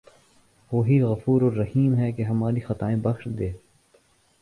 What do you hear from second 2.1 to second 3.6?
کہ ہماری خطائیں بخش دے